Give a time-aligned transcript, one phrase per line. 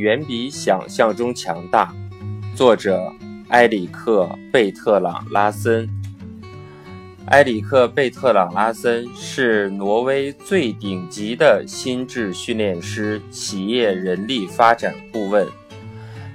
[0.00, 1.94] 远比想象中强大。
[2.56, 3.12] 作者：
[3.48, 5.86] 埃里克·贝特朗拉森。
[7.26, 15.46] 埃里克·贝特朗拉森是挪威最顶级的心智训练师、企业人力发展顾问。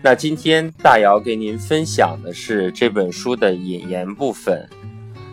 [0.04, 4.70] 那今天大姚给您分享的是这本书的引言部分，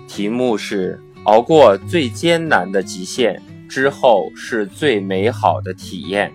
[0.09, 6.33] 题目是“熬过最艰难的极限之后是最美好的体验”。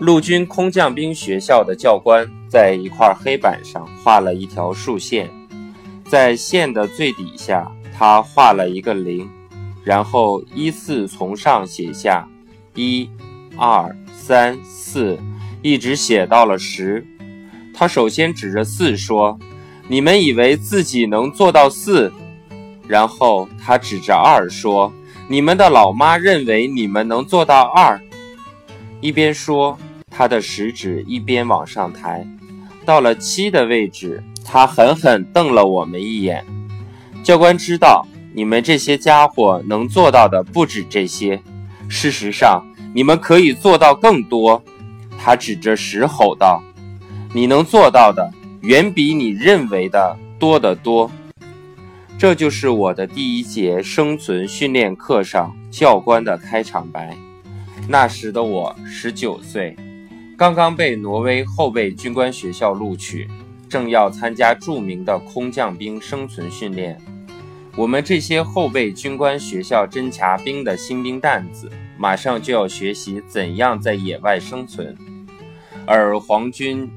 [0.00, 5.28] 陆军空降兵学校的教官在一块黑板上画了一条竖线，
[6.08, 9.28] 在线的最底下，他画了一个零，
[9.84, 12.26] 然后依次从上写下
[12.74, 13.10] 一、
[13.58, 15.18] 二、三、四，
[15.60, 17.06] 一直写到了十。
[17.74, 19.38] 他首先指着四说
[19.86, 22.10] ：“你们以为自己能做到四？”
[22.88, 24.90] 然后他指着二说
[25.28, 28.00] ：“你们的老妈认为你们能做到二。”
[29.02, 29.78] 一边说。
[30.20, 32.26] 他的食指一边往上抬，
[32.84, 36.44] 到了七的位置，他狠狠瞪了我们一眼。
[37.24, 41.40] 教官知道你们这些家伙能做到的不止这些，
[41.88, 42.62] 事实上，
[42.94, 44.62] 你们可以做到更多。
[45.18, 46.62] 他指着石吼道
[47.32, 48.30] ：“你能做到的
[48.60, 51.10] 远比你认为的多得多。”
[52.20, 57.16] 这就是我的第一节生存训练课上教官的开场白。
[57.88, 59.74] 那时的我十九岁。
[60.40, 63.28] 刚刚被挪威后备军官学校录取，
[63.68, 66.98] 正要参加著名的空降兵生存训练。
[67.76, 74.96] 我们这些后备军官学校侦察兵的新兵蛋子，马上就要学习怎样在野外生存。
[75.84, 76.90] 而皇军、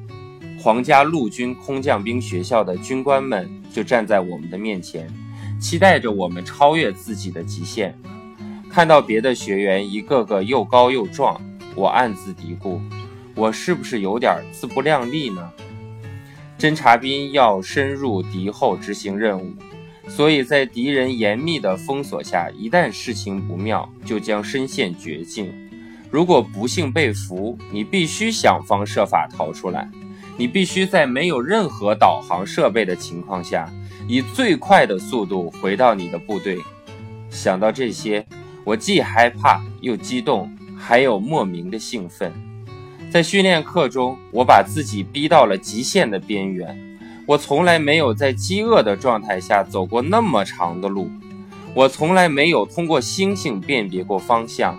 [0.57, 5.05] 皇家陆军空降兵学校的军官们就站在我们的面前，
[5.59, 7.93] 期待着我们超越自己的极限。
[8.71, 11.41] 看到别的学员一个个又高又壮，
[11.75, 12.79] 我暗自嘀咕。
[13.35, 15.49] 我是不是有点自不量力呢？
[16.59, 19.53] 侦察兵要深入敌后执行任务，
[20.07, 25.51] 所以在敌人严密的封锁下，一旦事情不妙，就将身陷绝境。
[26.11, 29.89] 如果不幸被俘，你必须想方设法逃出来。
[30.37, 33.71] 你必须在没有任何导航设备的情况下，
[34.07, 36.59] 以最快的速度回到你的部队。
[37.29, 38.25] 想到这些，
[38.63, 42.31] 我既害怕又激动，还有莫名的兴奋。
[43.13, 46.97] 在训练课中，我把自己逼到了极限的边缘。
[47.27, 51.11] 我从来没有在饥饿的状态下走过那么长的路。
[51.75, 54.75] 我从来没有通过星星辨别过方向。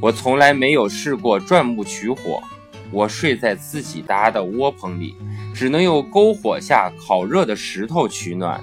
[0.00, 2.42] 我从来没有试过钻木取火。
[2.90, 5.14] 我睡在自己搭的窝棚里，
[5.54, 8.60] 只能用篝火下烤热的石头取暖。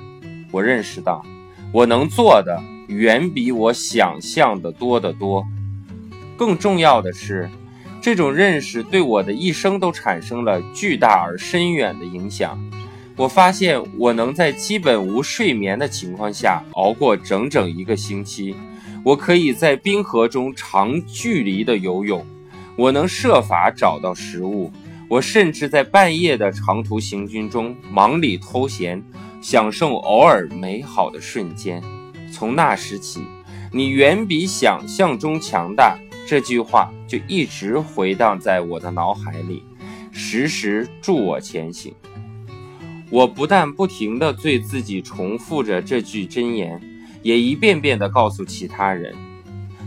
[0.51, 1.25] 我认识到，
[1.72, 5.45] 我能做的远比我想象的多得多。
[6.35, 7.50] 更重要的是。
[8.07, 12.57] 这种认识对我的一生都产生了巨大而深远的影响。
[13.18, 18.56] 我发现我能在基本无睡眠的情况下熬过整整一个星期。
[19.03, 22.25] 我可以在冰河中长距离的游泳。
[22.78, 24.72] 我能设法找到食物。
[25.09, 29.03] 我甚至在半夜的长途行军中忙里偷闲，
[29.41, 31.84] 享受偶尔美好的瞬间。
[32.31, 33.19] 从那时起，
[33.74, 36.00] 你远比想象中强大。
[36.27, 39.63] 这句话就一直回荡在我的脑海里，
[40.11, 41.95] 时时助我前行。
[43.09, 46.81] 我不但不停地对自己重复着这句箴言，
[47.23, 49.15] 也一遍遍地告诉其他人。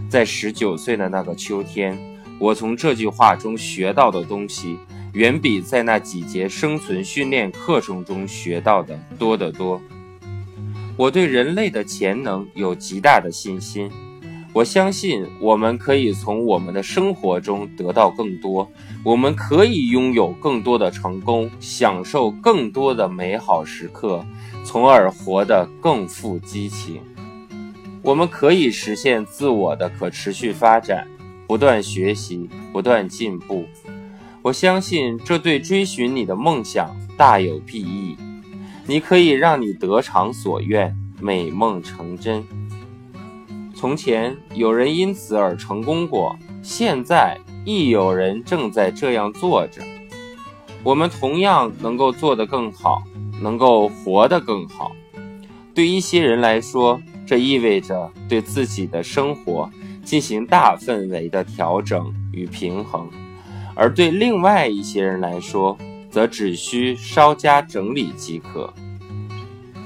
[0.09, 1.95] 在十九岁的那个秋天，
[2.39, 4.78] 我从这句话中学到的东西，
[5.12, 9.78] 远比在那几节生存训练课程中学到的多得多。
[10.97, 13.91] 我对人类的潜能有极大的信心。
[14.53, 18.69] 我相信我们可以从我们的生活中得到更多，
[19.05, 24.27] 我们可以拥有更多的成功，享受更多的美好时刻，
[24.65, 27.00] 从而活得更富激情。
[28.03, 31.06] 我们可以实现自我的可持续发展，
[31.47, 33.66] 不断学习，不断进步。
[34.42, 38.16] 我相信这对追寻你的梦想大有裨益。
[38.86, 42.42] 你可以让你得偿所愿，美梦成真。
[43.80, 49.80] 从前有人因此而成功过，现在亦有人正在这样做着。
[50.82, 53.03] 我们同样能够做得更好，
[53.41, 54.92] 能够活得更好。
[55.74, 59.71] 对一些人来说，这意味着对自己的生活
[60.04, 63.09] 进行大范围的调整与平衡；
[63.74, 65.78] 而对另外一些人来说，
[66.10, 68.74] 则只需稍加整理即可。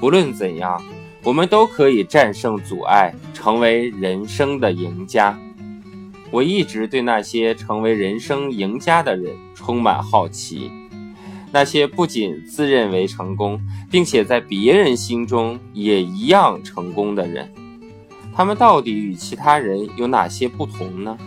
[0.01, 0.83] 不论怎样。
[1.25, 5.35] 我们都可以战胜阻碍，成为人生的赢家。
[6.29, 10.69] 我一直对那些成为人生赢家的人充满好奇。
[11.51, 17.51] 那些不仅自认为成功，并且在别人心中也一样成功的人，
[18.31, 21.17] 他们到底与其他人有哪些不同呢？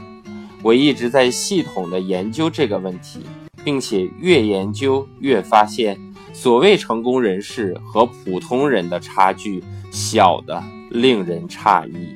[0.62, 3.24] 我一直在系统的研究这个问题，
[3.64, 5.98] 并且越研究越发现，
[6.32, 12.14] 所谓成功人士和普通人的差距小的令人诧异。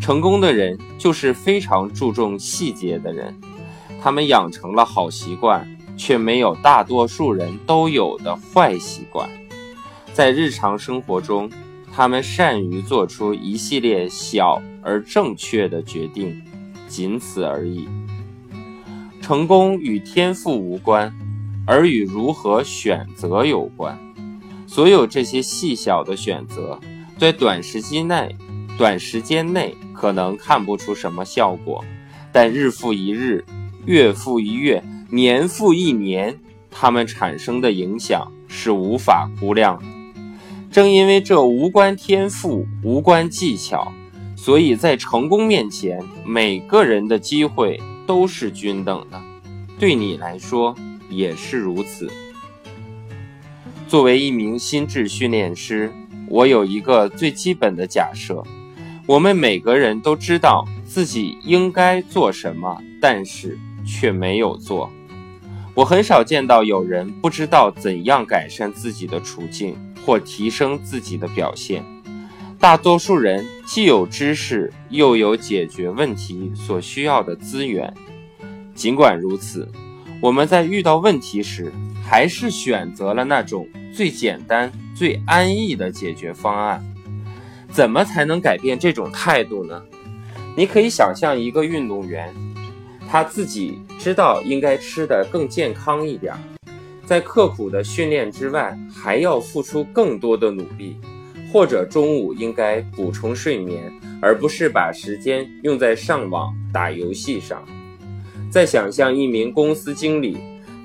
[0.00, 3.38] 成功的人就是非常注重细节的人，
[4.00, 5.66] 他们养成了好习惯，
[5.96, 9.28] 却没有大多数人都有的坏习惯。
[10.12, 11.48] 在日常生活中，
[11.94, 16.42] 他们善于做出一系列小而正确的决定，
[16.88, 17.88] 仅此而已。
[19.20, 21.14] 成功与天赋无关，
[21.64, 23.96] 而与如何选择有关。
[24.72, 26.80] 所有这些细小的选择，
[27.18, 28.34] 在短时间内。
[28.78, 31.84] 短时间内可能看不出什么效果，
[32.32, 33.44] 但日复一日、
[33.84, 36.40] 月复一月、年复一年，
[36.70, 39.84] 它们产生的影响是无法估量的。
[40.70, 43.92] 正因为这无关天赋、无关技巧，
[44.34, 49.20] 所以在成功面前，每个人的机会都是均等的。
[49.78, 50.74] 对你来说
[51.10, 52.10] 也是如此。
[53.92, 55.92] 作为一名心智训练师，
[56.26, 58.42] 我有一个最基本的假设。
[59.04, 64.90] 我们每个人都知道自己应该做什么，但是却没有做。
[65.74, 71.84] 我很少见到有人不知道怎样改善自己的处境或提升自己的表现。
[72.58, 77.92] 大多数人既有知识，又有解决问题所需要的资源。
[78.74, 79.70] 尽管如此，
[80.22, 81.70] 我们在遇到问题时，
[82.12, 86.84] 还是选择了那种最简单、最安逸的解决方案。
[87.70, 89.82] 怎么才能改变这种态度呢？
[90.54, 92.30] 你可以想象一个运动员，
[93.08, 96.34] 他自己知道应该吃的更健康一点，
[97.06, 100.98] 在刻苦的训练之外，还要付出更多的努力，
[101.50, 107.64] 或者中午应该补充睡眠，而不是把时间用在上网打游戏上。
[108.50, 110.36] 再想象一名公司经理，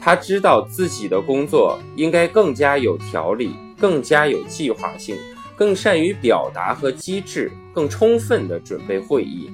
[0.07, 5.17] 他知道自己的工作应该更加有条理，更加有计划性。
[5.53, 9.51] 更善于表达和机智，更充分地准备会议。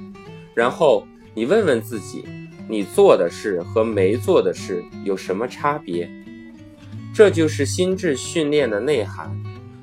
[0.53, 2.23] 然后你问问自己，
[2.67, 6.07] 你做的事和没做的事有什么差别？
[7.15, 9.35] 这就是心智训练的内涵，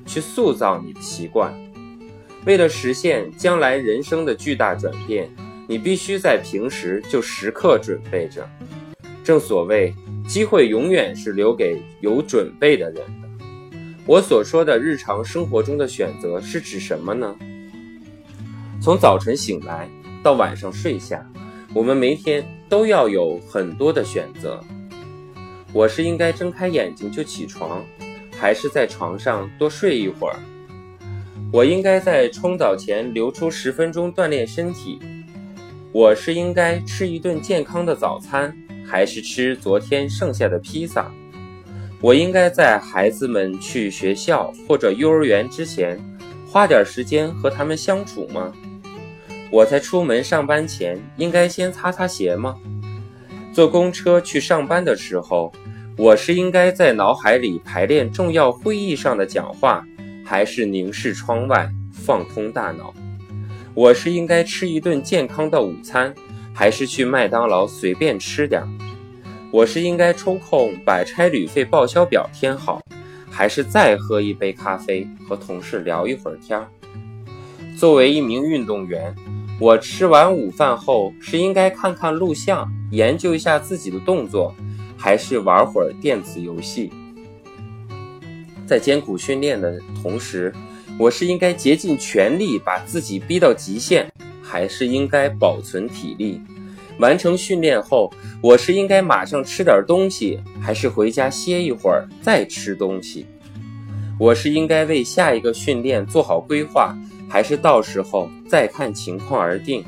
[0.05, 1.53] 去塑造你的习惯。
[2.45, 5.29] 为了实现将来人生的巨大转变，
[5.67, 8.47] 你必须在平时就时刻准备着。
[9.21, 9.93] 正所谓，
[10.27, 13.45] 机会永远是留给有准备的人的。
[14.05, 17.35] 我所说的日常生活中的选择是指什么呢？
[18.81, 19.87] 从早晨醒来
[20.23, 21.23] 到晚上睡下，
[21.73, 24.59] 我们每天都要有很多的选择。
[25.71, 27.83] 我是应该睁开眼睛就起床，
[28.31, 30.35] 还是在床上多睡一会儿？
[31.53, 34.99] 我应该在冲澡前留出十分钟锻炼身体。
[35.93, 38.55] 我是应该吃一顿健康的早餐，
[38.91, 41.09] 还是吃昨天剩下的披萨？
[42.01, 45.97] 我应该在孩子们去学校或者幼儿园之前，
[46.45, 48.51] 花点时间和他们相处吗？
[49.49, 52.57] 我在出门上班前应该先擦擦鞋吗？
[53.53, 55.53] 坐公车去上班的时候，
[55.97, 59.85] 我是应该在脑海里排练重要会议上的讲话，
[60.25, 62.93] 还是凝视窗外放空大脑？
[63.73, 66.13] 我是应该吃一顿健康的午餐，
[66.53, 68.67] 还是去麦当劳随便吃点儿？
[69.51, 72.81] 我是应该抽空把差旅费报销表填好，
[73.29, 76.67] 还是再喝一杯咖啡和同事聊一会儿天儿？
[77.77, 79.15] 作为一名运动员，
[79.59, 84.53] 我吃完午饭后是应该看看录像，研究一下自己的动作，
[84.97, 86.91] 还是玩会儿电子游戏？
[88.67, 90.53] 在艰苦训练的同时，
[90.99, 94.10] 我是应该竭尽全力把自己逼到极限，
[94.51, 96.41] 还是应该保存体力？
[96.99, 103.25] 完成训练后，我是应该马上吃点东西，还是回家歇一会儿再吃东西？
[104.19, 106.93] 我是应该为下一个训练做好规划，
[107.29, 109.85] 还是到时候再看情况而定？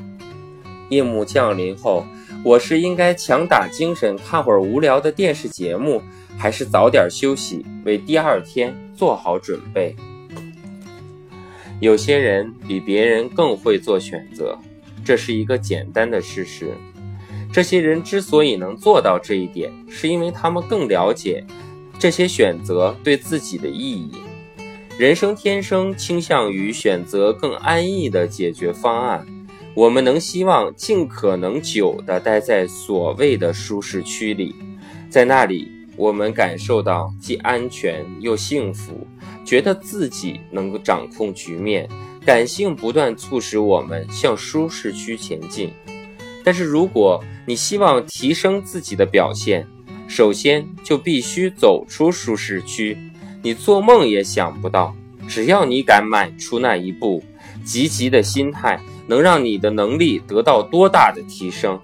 [0.88, 2.06] 夜幕降临后，
[2.42, 6.00] 我是应该强打精神看会儿无聊的电视节目，
[6.38, 9.94] 还是早点休息，为第二天做好准备？
[11.84, 14.58] 有些人比别人更会做选择，
[15.04, 16.70] 这是一个简单的事实。
[17.52, 21.44] 这些人之所以能做到这一点，是因为他们更了解
[21.98, 24.12] 这些选择对自己的意义。
[24.96, 29.26] 人生天生倾向于选择更安逸的解决方案，
[29.74, 34.54] 我们能希望尽可能久地待在所谓的舒适区里，
[35.10, 39.06] 在那里，我们感受到既安全又幸福，
[39.44, 41.88] 觉得自己能够掌控局面，
[42.24, 45.70] 感性不断促使我们向舒适区前进。
[46.42, 49.66] 但是，如果你希望提升自己的表现，
[50.06, 52.96] 首先就必须走出舒适区。
[53.42, 54.94] 你做梦也想不到，
[55.28, 57.22] 只要你敢迈出那一步，
[57.64, 61.78] 积极的心态能让你的能力得到多大的提升。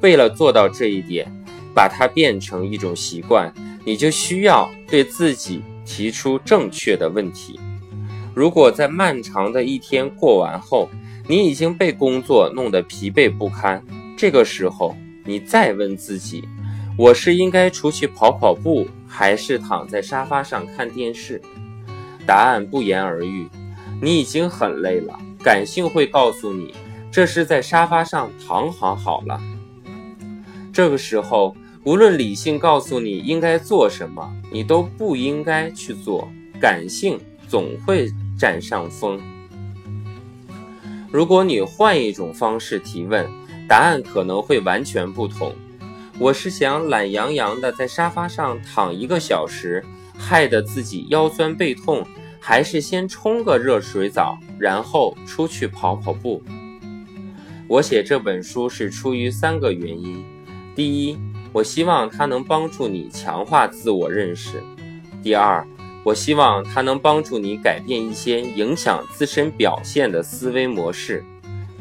[0.00, 1.30] 为了做到这一点，
[1.74, 3.52] 把它变成一种习惯，
[3.84, 7.58] 你就需要对自己提出正确的问题。
[8.34, 10.88] 如果在漫长的一天过完后，
[11.28, 13.82] 你已经被工作弄得疲惫不堪，
[14.16, 16.48] 这个时候你再问自己。
[16.96, 21.40] 我是应该出去跑跑步，还是躺在沙发上看电视？
[22.26, 23.48] 答案不言而喻。
[24.02, 26.74] 你已经很累了，感性会告诉你，
[27.10, 29.40] 这是在沙发上躺好好了。
[30.72, 36.28] 这个时候，无论理性告诉你应该做什么，你都不应该去做。
[36.58, 39.20] 感性总会占上风。
[41.12, 43.28] 如果你换一种方式提问，
[43.68, 45.54] 答案可能会完全不同。
[46.18, 49.84] 我是想懒洋洋的在沙发上躺一个小时，
[50.16, 52.02] 害得自己腰酸背痛，
[52.40, 56.42] 还是先冲个热水澡，然后出去跑跑步？
[57.68, 60.24] 我写这本书是出于三个原因：
[60.74, 61.18] 第一，
[61.54, 64.58] 我希望它能帮助你强化自我认识；
[65.22, 65.64] 第二，
[66.02, 71.22] 我希望它能帮助你改变一些影响自身表现的思维模式；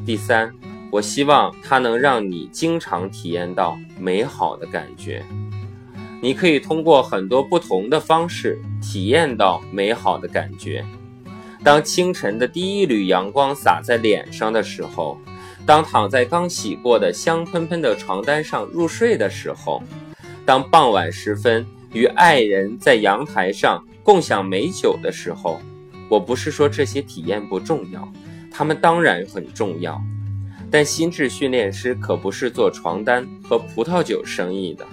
[0.06, 0.54] 第三。
[0.92, 5.26] 我希望它能让你经常体验到美好的感觉。
[6.22, 10.86] 你可以通过很多不同的方式体验到美好的感觉。
[11.64, 15.18] 当清晨的第一缕阳光洒在脸上的时候，
[15.66, 19.82] 当躺在刚洗过的香喷喷的床单上入睡的时候，
[20.46, 25.62] 当傍晚时分与爱人在阳台上共享美酒的时候，
[26.10, 28.08] 我不是说这些体验不重要，
[28.52, 30.02] 它们当然很重要。
[30.70, 34.86] 但心智训练师可不是做床单和葡萄酒生意的。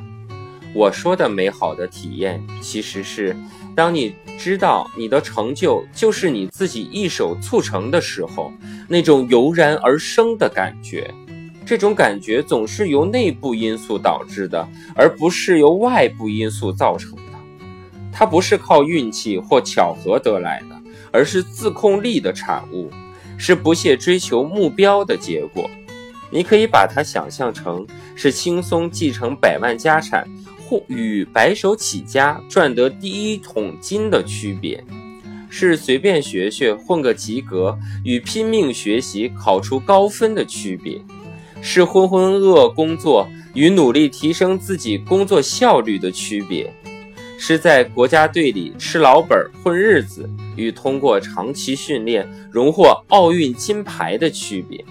[0.73, 3.35] 我说的美好的体验，其实是
[3.75, 8.53] 当你知道你的成就就是你自己一手促成的时候，
[8.89, 11.13] 那种油然而生的感觉。
[11.65, 17.23] 这种感觉总是由内部因素导致的，而不是由外部因素造成的。
[18.13, 20.77] 它不是靠运气或巧合得来的，
[21.13, 22.91] 而是自控力的产物。
[23.39, 25.71] 是不懈追求目标的结果，
[26.31, 30.29] 你可以把它想象成是轻松继承百万家产，
[30.89, 34.85] 与白手起家赚得第一桶金的区别，
[35.49, 41.01] 是随便学学混个及格，与拼命学习考出高分的区别，
[41.63, 46.73] 是浑浑噩噩工作与努力提升自己工作效率的区别。
[47.43, 54.85] 是在国家队里吃老本混日子，与通过长期训练荣获奥运金牌的区别。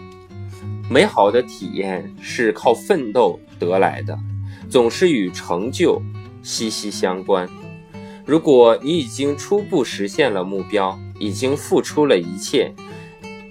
[0.90, 4.18] 美好的体验是靠奋斗得来的，
[4.70, 6.02] 总是与成就
[6.44, 7.50] 息息相关。
[8.26, 12.72] 如果你已经初步实现了目标，已经付出了一切，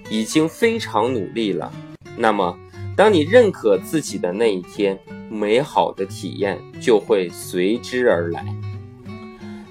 [0.09, 1.71] 已经非常努力了，
[2.17, 2.57] 那么
[2.95, 4.97] 当你认可自己的那一天，
[5.29, 8.45] 美好的体验就会随之而来。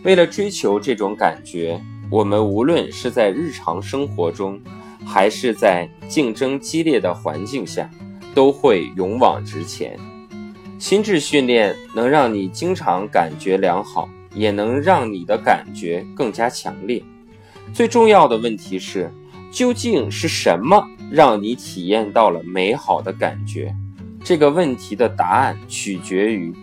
[0.05, 4.61] 为了追求这种感觉，我们无论是在日常生活中，
[5.07, 7.91] 还是在竞争激烈的环境下，
[8.35, 9.99] 都会勇往直前。
[10.79, 17.03] 心智训练能让你经常感觉良好，也能让你的感觉更加强烈。
[17.75, 19.13] 最重要的问题是，
[19.51, 23.75] 究竟是什么让你体验到了美好的感觉？
[24.23, 26.55] 这个问题的答案取决于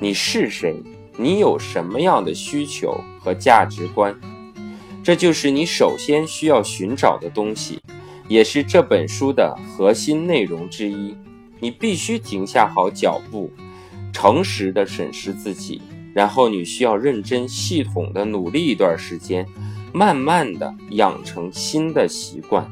[0.00, 0.76] 你是谁。
[1.16, 4.14] 你有什么样的需求和价值观？
[5.02, 7.80] 这就是你首先需要寻找的东西，
[8.28, 11.16] 也是这本书的核心内容之一。
[11.60, 13.50] 你必须停下好脚步，
[14.14, 15.82] 诚实的审视自己，
[16.14, 19.44] 然后你需要认真系统的努力一段时间，
[19.92, 22.66] 慢慢的养成新的习惯。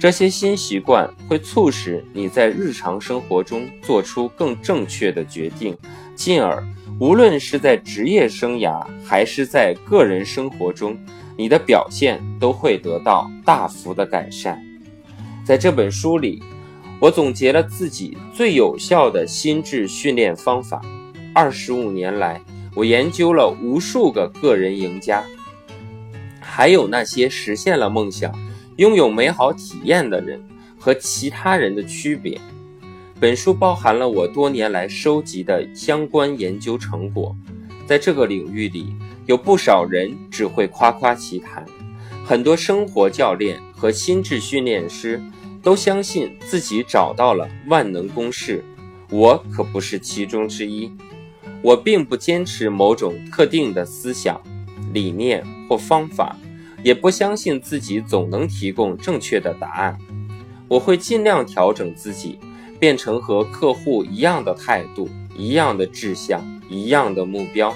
[0.00, 5.76] 这些新习惯会促使你在日常生活中做出更正确的决定，
[6.16, 6.66] 进而。
[6.98, 10.98] 无论是在职业生涯还是在个人生活中，
[11.36, 14.62] 你的表现都会得到大幅的改善。
[15.44, 16.42] 在这本书里，
[17.00, 20.82] 我总结了自己最有效的心智训练方法。
[21.34, 22.38] 二十五年来，
[22.74, 25.24] 我研究了无数个个人赢家，
[26.40, 28.30] 还有那些实现了梦想、
[28.76, 30.38] 拥有美好体验的人，
[30.78, 32.38] 和其他人的区别。
[33.18, 37.34] 本书包含了我多年来收集的相关研究成果，
[37.86, 41.64] 在这个领域里，有不少人只会夸夸其谈，
[42.26, 45.22] 很多生活教练和心智训练师
[45.62, 48.64] 都相信自己找到了万能公式，
[49.10, 50.90] 我可不是其中之一。
[51.62, 54.40] 我并不坚持某种特定的思想、
[54.92, 56.36] 理念或方法，
[56.82, 59.98] 也不相信自己总能提供正确的答案。
[60.68, 62.38] 我会尽量调整自己，
[62.78, 67.74] 变成和客户一样的态度、一样的志向、一样的目标。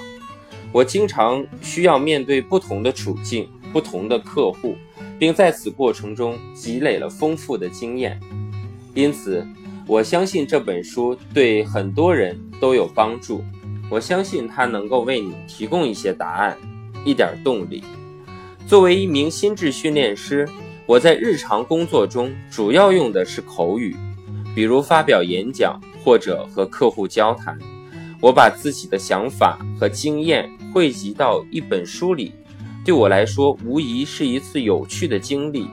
[0.71, 4.75] 我经常需要面对不同的处境、不同的客户，
[5.19, 8.19] 并在此过程中积累了丰富的经验。
[8.93, 9.45] 因此，
[9.87, 13.43] 我相信这本书对很多人都有帮助。
[13.89, 16.57] 我相信它能够为你提供一些答案，
[17.03, 17.83] 一点动力。
[18.65, 20.47] 作为一名心智训练师，
[20.87, 23.95] 我在日常工作中主要用的是口语，
[24.55, 27.59] 比如发表演讲或者和客户交谈。
[28.21, 32.31] 我把自己的想法和经验汇集到一本书里，
[32.85, 35.67] 对我来说无疑是一次有趣的经历。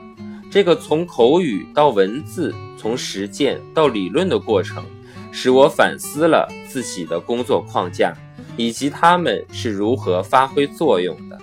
[0.49, 4.83] 这个从口语到文字，从实践到理论的过程。
[5.31, 8.15] 使我反思了自己的工作框架，
[8.55, 11.39] 以及他们是如何发挥作用的。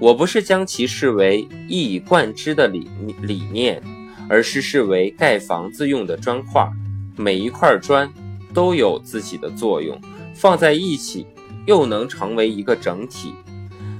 [0.00, 2.88] 我不是将其视为一以贯之的理
[3.22, 3.82] 理念，
[4.28, 6.68] 而是视为盖房子用的砖块，
[7.16, 8.08] 每一块砖
[8.52, 10.00] 都有自己的作用，
[10.32, 11.26] 放在一起
[11.66, 13.32] 又能成为一个整体。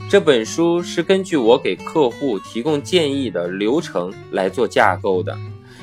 [0.09, 5.37] 这本书是根据我给客户提供建议的流程来做架构的。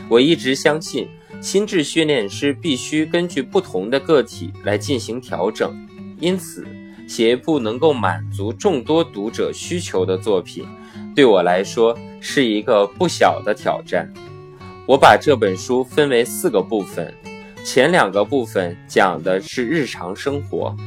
[0.10, 1.08] 我一直相信。
[1.42, 5.76] 心智训练师必须根据不同的个体来进行调整，
[6.20, 6.64] 因此，
[7.08, 10.68] 写一部能够满足众多读者需求的作品，
[11.16, 14.08] 对我来说是一个不小的挑战。
[14.86, 17.12] 我把这本书分为四个部分，
[17.66, 20.78] 前两个部分讲的是日常生活、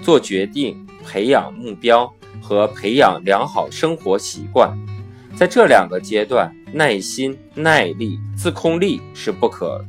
[0.00, 2.08] 做决定、培养目标
[2.40, 4.76] 和培养良好生活习惯。
[5.36, 9.84] 在这两个阶段，耐心、耐力、自控力是不可。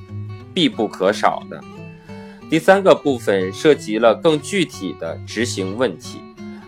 [0.53, 1.61] 必不可少的。
[2.49, 6.21] 第三个部分涉及了更具体的执行问题，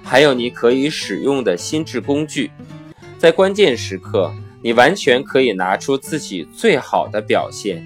[0.03, 2.51] 还有你可以使用的心智工具。
[3.17, 4.29] 在关键时刻，
[4.61, 7.81] 你完全可以拿出自己最好的表现。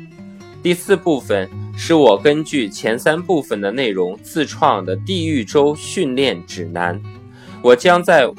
[0.64, 7.00] 第四部分是我根据前三部分的内容自创的地狱周训练指南。
[7.62, 8.30] 我将在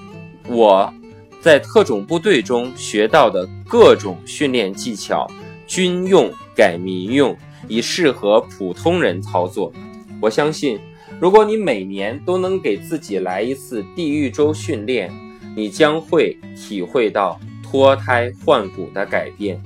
[0.48, 0.92] 我
[1.40, 5.30] 在特种部队中学到的各种训练技巧，
[5.66, 7.36] 军用改民用。
[7.68, 9.72] 以适合普通人操作。
[10.20, 10.80] 我相信，
[11.20, 15.10] 如果你每年都能给自己来一次地狱周训练，
[15.56, 19.62] 你将会体会到脱胎换骨的改变。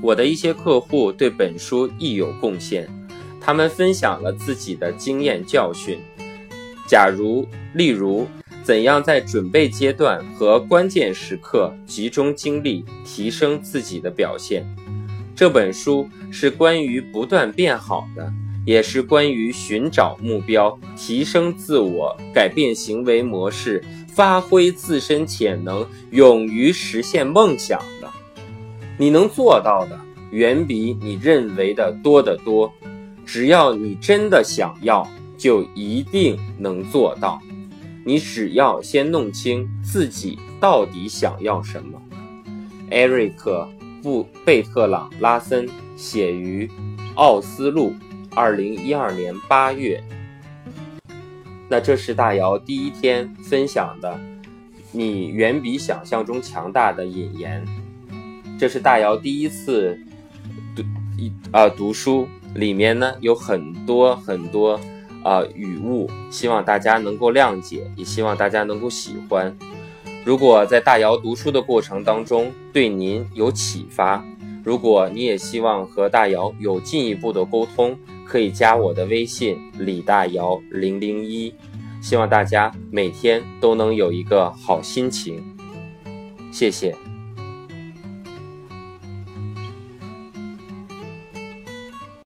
[0.00, 2.88] 我的一些客户对本书亦有贡献，
[3.40, 5.98] 他们分享了自己的经验教训。
[6.88, 8.26] 假如，例如，
[8.62, 14.66] 怎样在准备阶段和关键时刻集中精力，提升自己的表现。
[15.36, 18.32] 这本书是关于不断变好的，
[18.64, 28.08] 也是关于寻找目标、提升自我、改变行为模式、发挥自身潜能、勇于实现梦想的。
[28.96, 32.72] 你能做到的，远比你认为的多得多。
[33.26, 35.06] 只要你真的想要，
[35.38, 37.40] 就一定能做到。
[38.04, 42.02] 你只要先弄清自己到底想要什么。
[42.90, 43.66] 艾瑞克。
[44.00, 46.70] 布贝特朗拉森写于
[47.16, 47.92] 奥斯陆，
[48.30, 50.00] 二零一二年八月。
[51.68, 54.16] 那这是大姚第一天分享的，
[54.92, 57.66] 你远比想象中强大的引言。
[58.56, 59.98] 这是大姚第一次
[60.76, 60.84] 读
[61.18, 64.80] 一啊读书，里面呢有很多很多
[65.22, 69.56] 啊语误，希望大家能够谅解，也希望大家能够喜欢。
[70.24, 74.22] 如果在大姚读书的过程当中对您有启发，
[74.62, 81.54] 如果你也希望和大姚有进一步的沟通，可以加我的微信李大姚零零一。
[82.02, 85.42] 希望大家每天都能有一个好心情，
[86.52, 87.07] 谢谢。